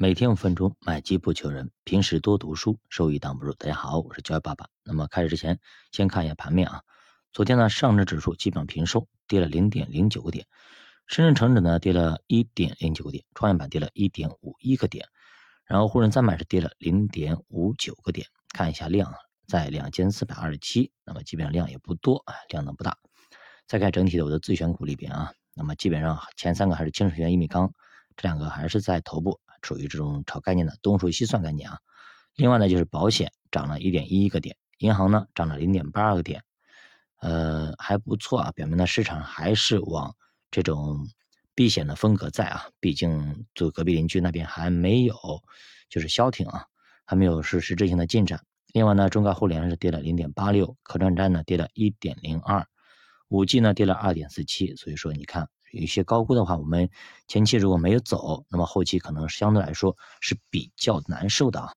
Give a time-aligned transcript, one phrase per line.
[0.00, 1.72] 每天五分钟，买基不求人。
[1.82, 3.52] 平时多读书，收益挡不住。
[3.54, 4.68] 大家好，我是教育爸爸。
[4.84, 5.58] 那么开始之前，
[5.90, 6.82] 先看一下盘面啊。
[7.32, 10.44] 昨天呢，上证指数基本上平收，跌了零点零九个点；
[11.08, 15.04] 深圳成指呢，跌了一点零九个点；创业板跌了一点五一个点。
[15.64, 18.28] 然后沪深三百是跌了零点五九个点。
[18.52, 19.16] 看一下量啊，
[19.48, 22.96] 在两千四百二十七，那么基本上量也不多啊，量呢不大。
[23.66, 27.72] 再看整体的我的自选股里边啊，那么基本上前三个还是清水源、一米钢，
[28.14, 29.40] 这两个还是在头部。
[29.62, 31.78] 处于这种炒概念的东数西算概念啊，
[32.34, 36.42] 另外呢就是保险涨了一点一个点，银行呢涨了零点八二个点，
[37.20, 40.14] 呃还不错啊，表明呢市场还是往
[40.50, 41.08] 这种
[41.54, 45.14] 避险的风格在啊，毕竟就隔壁邻居那边还没有
[45.88, 46.64] 就是消停啊，
[47.04, 48.44] 还没有是实质性的进展。
[48.72, 52.66] 另外呢，中概互联是跌了零点八六，可转债呢跌了一点零二，
[53.28, 55.48] 五 G 呢跌了二点四七，所以说你看。
[55.72, 56.88] 有一些高估的话，我们
[57.26, 61.72] 前期如果没有走，那么后期可能相对来说是比较难受的啊。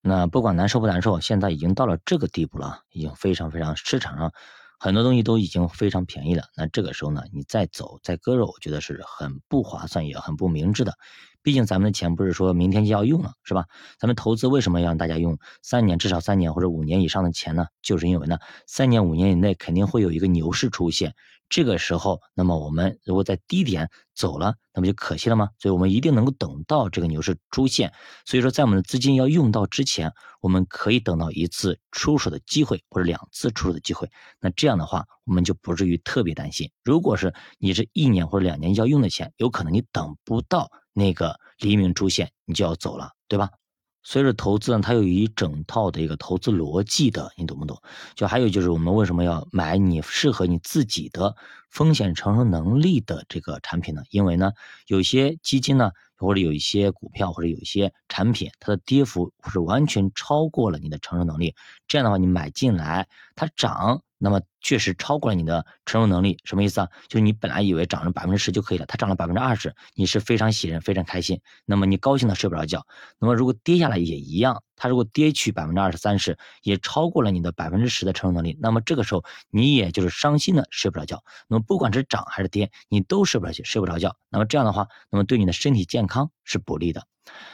[0.00, 4.32] 那不管难受不难受，现在已经到了这个地步了，已经非常非常市场上
[4.78, 6.44] 很多东西都已经非常便宜了。
[6.56, 10.94] 那这个时候呢，你再走再割肉，我觉得是很不划算也很不明智的。
[11.42, 13.66] 毕竟咱们的钱不是说明天就要用了，是吧？
[13.98, 17.66] 咱们投资为什么要让大家用三年至少三年或者五年以上的钱呢？
[17.82, 21.14] 就是因为呢，三年五年以内肯定会有一个牛市出现。
[21.48, 25.50] 这个时候，那么我们如果在低点走了，那不就可惜了吗？
[25.58, 27.92] 所以我们一定能够等到这个牛市出现。
[28.24, 34.08] 所以说，在我们的资金要用到之前，我们可以等到一次出手的机会，或者两次出手的机会。
[34.40, 36.70] 那这样的话，我们就不至于特别担心。
[36.84, 43.48] 如果是你是一年或者两年要用的钱，有可能你等不到那个黎明出现，你就要走了，对吧？
[44.04, 47.80] 所以说投资呢，它有一整套的一个投资逻辑的，你懂不懂？
[48.16, 51.36] 就还有就是我们为什么要买你适合你自己的
[51.70, 54.02] 风险承受能力的这个产品呢？
[54.10, 54.50] 因为呢，
[54.88, 61.54] 有些基金呢，或者有一些股票或者有一些产品，它的跌幅是完全超过了你的承受能力。
[61.86, 64.02] 这样的话，你买进来它涨。
[64.18, 66.88] 那么确实超过了你的承受能力，什么意思啊？
[67.08, 71.40] 就是你本来以为涨了百分之十就可以了，它涨了百分之二十，你是非常喜人、非常开心。
[71.66, 72.86] 那么你高兴的睡不着觉。
[73.18, 81.22] 那么如果跌下来也一样，它如果跌去百分之二十三十，也超过了你的百分之十的承受能力，那么这个时候你也就是伤心的睡不着觉。
[81.48, 84.16] 那么不管是涨还是跌，你都睡不着觉，睡不着觉。
[84.30, 87.04] 那么这样的话，那么对你的身体健康是不利的。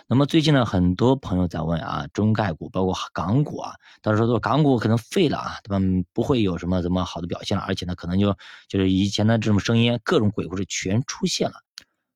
[0.06, 5.78] 那么最近呢，很多朋友在问啊，中概股包括港股啊，到时候说港股可能废了啊，对吧？
[6.14, 8.36] 不会有什么怎么好的表现了，而且呢，可能就
[8.68, 11.54] 就是以前的这种声音，各种鬼故事全出现了。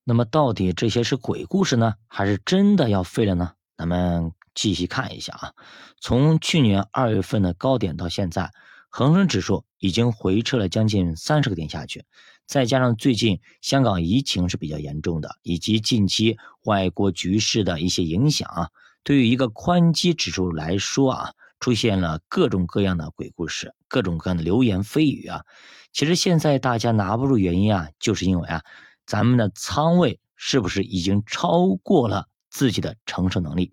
[0.04, 3.52] 那么到底这些是鬼故事呢，还是真的要废了呢？
[3.76, 5.52] 咱们继续看一下啊，
[6.00, 8.50] 从去年二月份的高点到现在，
[8.90, 12.04] 恒生指数已经回撤了将近三十个点下去。
[12.46, 18.68] 再加上最近香港疫情是比较严重的，以及近期外国局势的一些影响啊，
[19.04, 21.32] 对于一个宽基指数来说啊，
[21.62, 25.44] 出现了各种各样的鬼故事，各种各样的流言蜚语啊。
[25.92, 28.64] 其实现在大家拿不住原因啊，就是因为啊，
[29.06, 33.72] 咱们的仓位是不是已经超过了自己的承受能力？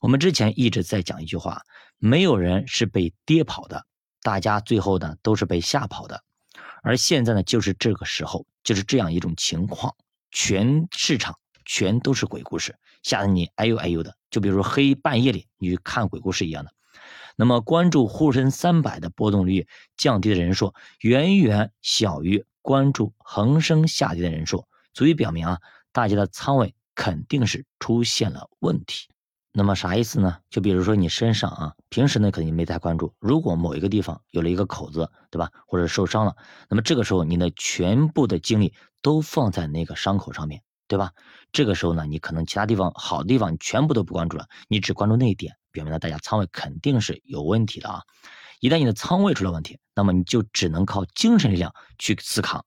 [0.00, 1.62] 我们之前一直在讲一句话，
[1.98, 3.86] 没有人是被跌跑的，
[4.22, 6.24] 大家最后呢都是被吓跑的。
[6.82, 9.94] 而现在呢，就是这个时候，就是这样一种情况，
[10.32, 12.74] 全市场全都是鬼故事，
[13.04, 14.16] 吓得你哎呦哎呦的。
[14.32, 16.72] 就比如说黑半夜里你去看鬼故事一样的。
[17.40, 25.58] 那么关注沪深三百的波动率降低的人数，远远小于关注恒生下跌的人数，足以表明啊，
[25.90, 29.08] 大家的仓位肯定是出现了问题。
[29.52, 30.36] 那么啥意思呢？
[30.50, 33.14] 就比如说你身上啊，平时呢肯定没太关注。
[33.18, 35.50] 如果某一个地方有了一个口子，对吧？
[35.66, 36.36] 或者受伤了，
[36.68, 41.12] 那么这个时候你的全部的精力都放在那个伤口上面，对吧？
[41.52, 48.02] 这个时候呢，你可能其他地方好的地方你全部都不关注了，你只关注那一点，表明了大家仓位肯定是有问题的啊。
[48.60, 52.64] 一旦你的仓位出了问题，那么你就只能靠精神力量去思考，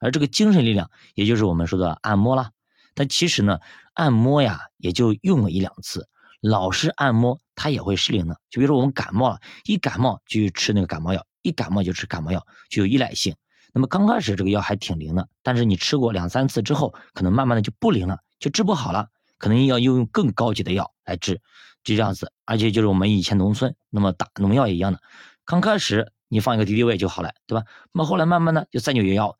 [0.00, 2.50] 而这个精神力量，也就是我们说的按摩啦。
[2.94, 3.58] 但其实呢，
[3.94, 6.08] 按摩呀，也就用了一两次。
[6.40, 8.38] 老是按摩，它也会失灵的。
[8.50, 13.34] 就比如说我们感冒了，一感冒就吃那个感冒药，一感冒就吃感冒药，就有依赖性。
[13.72, 21.40] 那么刚开始这个药还挺灵的，但是你吃过两三次之后，可能慢慢的就不灵了，就治不好了，可能要用更高级的药来治，
[21.86, 22.30] 就这样子。
[22.44, 25.00] 而且就是我们以前农村，那么打农药也一样的，
[25.44, 27.64] 刚开始你放一个敌敌畏就好了，对吧？
[27.92, 29.38] 那么后来慢慢的就三九原药，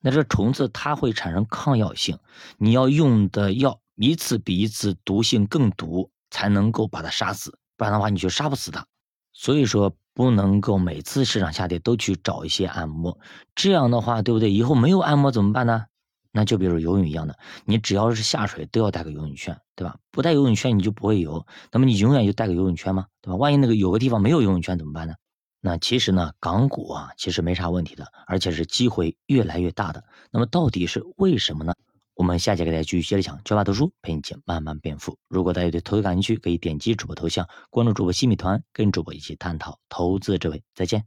[0.00, 2.18] 那这虫子它会产生抗药性，
[2.58, 6.10] 你要用的药一次比一次毒性更毒。
[6.34, 8.86] 才能够把它杀死，不然的话你就杀不死它。
[9.34, 13.18] 所以说不能够每次市场下跌都去找一些按摩，
[13.54, 14.50] 这样的话，对不对？
[14.50, 15.84] 以后没有按摩怎么办呢？
[16.32, 19.96] 那就比如游泳一样的，你只要是下水都要带个游泳圈，对吧？
[20.10, 23.06] 不带游泳圈你就不会游，那么你永远就带个游泳圈吗？
[23.20, 23.36] 对吧？
[23.36, 25.14] 万一那个有个地方没有游泳圈怎么办呢？
[25.60, 30.02] 那其实呢，港股啊其实没啥问题的，而且是机会越来越大的。
[30.32, 31.74] 那么到底是为什么呢？
[32.14, 35.16] 我们下节给大家继续接着讲，教爸读书陪你一起慢慢变富。
[35.28, 40.62] 如果大家对投资感兴趣，可以点击主播头像关注主播新米团，跟主播一起探讨投资智慧。
[40.74, 41.00] 再见。